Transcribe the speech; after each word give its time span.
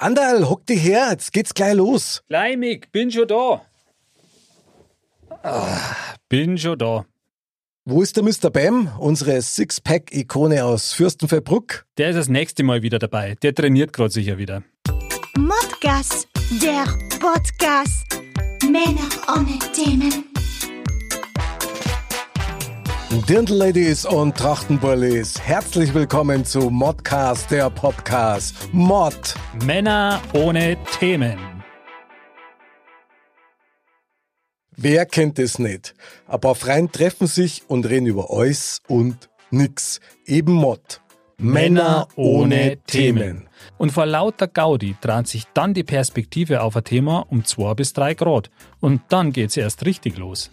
Andal, 0.00 0.48
hock 0.48 0.64
dich 0.64 0.80
her, 0.84 1.08
jetzt 1.10 1.32
geht's 1.32 1.52
gleich 1.52 1.74
los. 1.74 2.22
Leimig, 2.28 2.92
bin 2.92 3.10
schon 3.10 3.26
da. 3.26 3.62
Ah, 5.42 5.76
bin 6.28 6.56
schon 6.56 6.78
da. 6.78 7.04
Wo 7.84 8.00
ist 8.00 8.16
der 8.16 8.22
Mr. 8.22 8.50
Bam, 8.50 8.92
unsere 9.00 9.42
Sixpack-Ikone 9.42 10.64
aus 10.64 10.92
Fürstenfeldbruck? 10.92 11.84
Der 11.96 12.10
ist 12.10 12.16
das 12.16 12.28
nächste 12.28 12.62
Mal 12.62 12.82
wieder 12.82 13.00
dabei. 13.00 13.34
Der 13.42 13.52
trainiert 13.52 13.92
gerade 13.92 14.10
sicher 14.10 14.38
wieder. 14.38 14.62
Modcast, 15.36 16.28
der 16.62 16.84
Podcast. 17.18 18.06
Männer 18.62 19.08
ohne 19.36 19.58
Themen. 19.72 20.27
Dirndl-Ladies 23.28 24.06
und 24.06 24.38
Trachtenbullis, 24.38 25.38
herzlich 25.38 25.92
willkommen 25.92 26.46
zu 26.46 26.70
Modcast, 26.70 27.50
der 27.50 27.68
Podcast. 27.68 28.72
Mod. 28.72 29.34
Männer 29.66 30.22
ohne 30.32 30.78
Themen. 30.98 31.38
Wer 34.78 35.04
kennt 35.04 35.38
es 35.38 35.58
nicht? 35.58 35.94
Ein 36.26 36.40
paar 36.40 36.54
Freien 36.54 36.90
treffen 36.90 37.26
sich 37.26 37.64
und 37.68 37.84
reden 37.84 38.06
über 38.06 38.30
alles 38.30 38.80
und 38.88 39.28
nix. 39.50 40.00
Eben 40.24 40.54
Mod. 40.54 41.02
Männer 41.36 42.08
ohne 42.16 42.78
Themen. 42.86 43.50
Und 43.76 43.92
vor 43.92 44.06
lauter 44.06 44.48
Gaudi 44.48 44.96
dreht 45.02 45.28
sich 45.28 45.44
dann 45.52 45.74
die 45.74 45.84
Perspektive 45.84 46.62
auf 46.62 46.76
ein 46.76 46.84
Thema 46.84 47.26
um 47.28 47.44
zwei 47.44 47.74
bis 47.74 47.92
drei 47.92 48.14
Grad. 48.14 48.48
Und 48.80 49.02
dann 49.10 49.32
geht's 49.32 49.58
erst 49.58 49.84
richtig 49.84 50.16
los. 50.16 50.50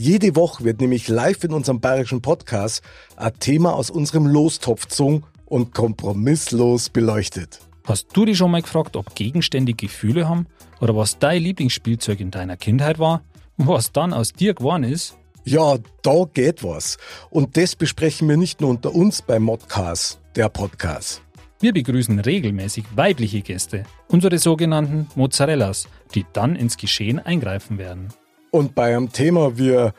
Jede 0.00 0.36
Woche 0.36 0.62
wird 0.62 0.80
nämlich 0.80 1.08
live 1.08 1.42
in 1.42 1.52
unserem 1.52 1.80
bayerischen 1.80 2.22
Podcast 2.22 2.84
ein 3.16 3.32
Thema 3.40 3.74
aus 3.74 3.90
unserem 3.90 4.28
Lostopf 4.28 4.82
gezogen 4.82 5.24
und 5.44 5.74
kompromisslos 5.74 6.88
beleuchtet. 6.88 7.58
Hast 7.84 8.06
du 8.12 8.24
dich 8.24 8.38
schon 8.38 8.52
mal 8.52 8.62
gefragt, 8.62 8.94
ob 8.94 9.16
Gegenstände 9.16 9.74
Gefühle 9.74 10.28
haben? 10.28 10.46
Oder 10.80 10.94
was 10.94 11.18
dein 11.18 11.42
Lieblingsspielzeug 11.42 12.20
in 12.20 12.30
deiner 12.30 12.56
Kindheit 12.56 13.00
war? 13.00 13.22
Was 13.56 13.90
dann 13.90 14.12
aus 14.12 14.32
dir 14.32 14.54
geworden 14.54 14.84
ist? 14.84 15.16
Ja, 15.42 15.78
da 16.02 16.26
geht 16.32 16.62
was. 16.62 16.96
Und 17.30 17.56
das 17.56 17.74
besprechen 17.74 18.28
wir 18.28 18.36
nicht 18.36 18.60
nur 18.60 18.70
unter 18.70 18.94
uns 18.94 19.20
beim 19.20 19.42
Modcast, 19.42 20.20
der 20.36 20.48
Podcast. 20.48 21.22
Wir 21.58 21.72
begrüßen 21.72 22.20
regelmäßig 22.20 22.84
weibliche 22.94 23.40
Gäste, 23.40 23.82
unsere 24.06 24.38
sogenannten 24.38 25.08
Mozzarellas, 25.16 25.88
die 26.14 26.24
dann 26.32 26.54
ins 26.54 26.76
Geschehen 26.76 27.18
eingreifen 27.18 27.78
werden. 27.78 28.10
Und 28.50 28.74
bei 28.74 28.96
einem 28.96 29.12
Thema 29.12 29.58
wie 29.58 29.90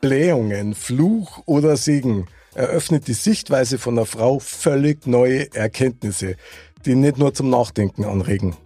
Blähungen, 0.00 0.74
Fluch 0.74 1.42
oder 1.46 1.76
Segen 1.76 2.26
eröffnet 2.54 3.06
die 3.06 3.12
Sichtweise 3.12 3.78
von 3.78 3.98
einer 3.98 4.06
Frau 4.06 4.38
völlig 4.38 5.06
neue 5.06 5.54
Erkenntnisse, 5.54 6.36
die 6.84 6.94
nicht 6.94 7.18
nur 7.18 7.34
zum 7.34 7.50
Nachdenken 7.50 8.04
anregen. 8.04 8.56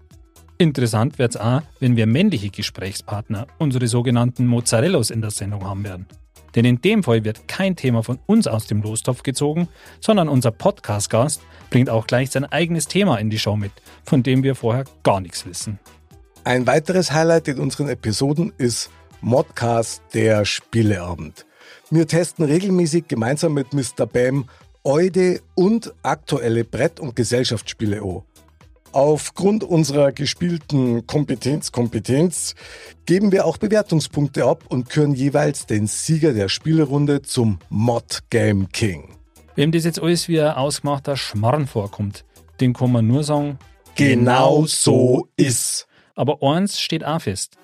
Interessant 0.59 1.19
wird's 1.19 1.37
auch, 1.37 1.61
wenn 1.81 1.97
wir 1.97 2.07
männliche 2.07 2.49
Gesprächspartner, 2.49 3.47
unsere 3.59 3.89
sogenannten 3.89 4.47
Mozzarellos 4.47 5.11
in 5.11 5.20
der 5.20 5.31
Sendung 5.31 5.65
haben 5.65 5.85
werden. 5.85 6.07
Denn 6.55 6.65
in 6.65 6.81
dem 6.81 7.03
Fall 7.03 7.23
wird 7.25 7.47
kein 7.48 7.77
Thema 7.77 8.03
von 8.03 8.19
uns 8.25 8.47
aus 8.47 8.67
dem 8.67 8.81
Lostopf 8.81 9.23
gezogen, 9.23 9.69
sondern 10.01 10.31
unser 10.31 10.53
Podcast-Gast 10.53 11.42
bringt 11.69 11.91
auch 11.91 12.07
gleich 12.07 12.31
sein 12.31 12.47
eigenes 12.47 12.89
Thema 12.89 13.19
in 13.19 13.29
die 13.29 13.39
Show 13.39 13.57
mit, 13.57 13.73
von 14.05 14.23
dem 14.23 14.42
wir 14.42 14.55
vorher 14.55 14.85
gar 15.03 15.20
nichts 15.20 15.45
wissen. 15.45 15.79
Ein 16.45 16.67
weiteres 16.67 17.13
Highlight 17.13 17.48
in 17.48 17.59
unseren 17.59 17.91
Episoden 17.91 18.55
ist 18.57 18.89
Modcast 19.21 20.03
der 20.15 20.45
Spieleabend. 20.45 21.47
Wir 21.91 22.07
testen 22.07 22.45
regelmäßig 22.45 23.09
gemeinsam 23.09 23.55
mit 23.55 23.73
Mr. 23.73 24.07
Bam 24.07 24.49
Eude 24.85 25.41
und 25.55 25.93
aktuelle 26.03 26.65
Brett- 26.65 27.01
und 27.01 27.17
Gesellschaftsspiele 27.17 28.03
an. 28.03 28.23
Aufgrund 28.93 29.63
unserer 29.65 30.13
gespielten 30.13 31.07
Kompetenz, 31.07 31.71
Kompetenz 31.73 32.55
geben 33.05 33.31
wir 33.33 33.45
auch 33.45 33.59
Bewertungspunkte 33.59 34.45
ab 34.45 34.65
und 34.69 34.89
küren 34.89 35.13
jeweils 35.15 35.67
den 35.67 35.87
Sieger 35.87 36.33
der 36.33 36.48
Spielerunde 36.48 37.21
zum 37.23 37.59
Mod 37.69 38.21
Game 38.31 38.69
King. 38.73 39.17
Wem 39.55 39.73
das 39.73 39.85
jetzt 39.85 40.01
alles 40.01 40.29
wie 40.29 40.41
ein 40.41 40.53
ausgemachter 40.55 41.17
Schmarrn 41.17 41.67
vorkommt, 41.67 42.25
dem 42.61 42.73
kann 42.73 42.93
man 42.93 43.07
nur 43.07 43.25
sagen, 43.25 43.59
Genau 43.97 44.67
so 44.67 45.29
ist. 45.37 45.87
aber 46.15 46.43
eins 46.43 46.81
steht 46.81 47.05
auch 47.05 47.21
fest. 47.21 47.57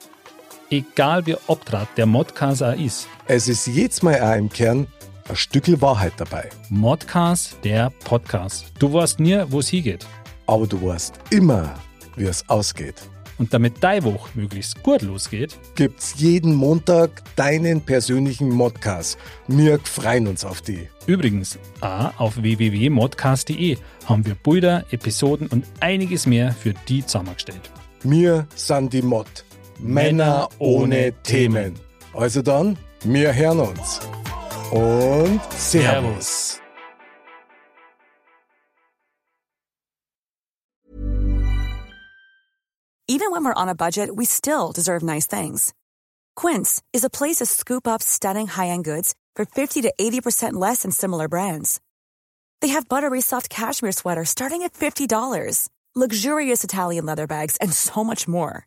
Egal 0.73 1.27
wie 1.27 1.37
obtrat 1.49 1.87
der 1.99 2.07
Modcast 2.07 2.63
auch 2.63 2.73
ist, 2.73 3.07
Es 3.27 3.47
ist 3.47 3.67
jedes 3.67 4.03
Mal 4.03 4.19
auch 4.23 4.39
im 4.39 4.49
Kern 4.49 4.87
ein 5.29 5.37
Stückel 5.37 5.79
Wahrheit 5.83 6.15
dabei. 6.17 6.49
Modcast 6.71 7.59
der 7.63 7.91
Podcast. 8.05 8.73
Du 8.79 8.91
weißt 8.91 9.21
nie, 9.21 9.45
wo 9.49 9.59
es 9.59 9.69
hingeht. 9.69 10.07
Aber 10.47 10.67
du 10.67 10.83
weißt 10.83 11.13
immer, 11.29 11.75
wie 12.17 12.25
es 12.25 12.49
ausgeht. 12.49 12.95
Und 13.37 13.53
damit 13.53 13.85
deine 13.85 14.05
Woche 14.05 14.31
möglichst 14.33 14.83
gut 14.83 15.03
losgeht, 15.03 15.59
Gibt's 15.75 16.15
jeden 16.17 16.55
Montag 16.55 17.23
deinen 17.37 17.83
persönlichen 17.83 18.49
Modcast. 18.49 19.19
Wir 19.49 19.79
freuen 19.81 20.27
uns 20.27 20.43
auf 20.43 20.63
die. 20.63 20.89
Übrigens, 21.07 21.59
auch 21.83 22.19
auf 22.19 22.43
www.modcast.de 22.43 23.77
haben 24.07 24.25
wir 24.25 24.37
Bilder, 24.37 24.87
Episoden 24.91 25.49
und 25.49 25.67
einiges 25.81 26.25
mehr 26.25 26.53
für 26.53 26.73
die 26.89 27.05
zusammengestellt. 27.05 27.71
Wir 28.05 28.47
sind 28.55 28.95
die 28.95 29.03
Mod. 29.03 29.45
Männer 29.83 30.49
ohne 30.61 31.13
Themen. 31.25 31.75
Also 32.15 32.41
dann, 32.41 32.79
wir 33.05 33.35
hören 33.35 33.61
uns. 33.61 34.01
Und 34.71 35.41
Servus. 35.53 36.61
Even 43.09 43.31
when 43.33 43.45
we're 43.45 43.53
on 43.55 43.69
a 43.69 43.75
budget, 43.75 44.15
we 44.15 44.25
still 44.25 44.73
deserve 44.73 45.03
nice 45.03 45.27
things. 45.27 45.75
Quince 46.35 46.81
is 46.93 47.05
a 47.05 47.11
place 47.11 47.37
to 47.37 47.47
scoop 47.47 47.87
up 47.87 48.03
stunning 48.03 48.47
high-end 48.47 48.85
goods 48.85 49.15
for 49.37 49.45
50 49.45 49.83
to 49.83 49.93
80% 50.01 50.55
less 50.55 50.83
than 50.83 50.93
similar 50.93 51.29
brands. 51.29 51.81
They 52.63 52.69
have 52.69 52.89
buttery 52.89 53.21
soft 53.21 53.51
cashmere 53.51 53.93
sweaters 53.93 54.31
starting 54.31 54.63
at 54.63 54.73
$50, 54.73 55.69
luxurious 55.95 56.65
Italian 56.65 57.05
leather 57.05 57.27
bags, 57.27 57.57
and 57.59 57.73
so 57.73 58.03
much 58.03 58.27
more. 58.27 58.67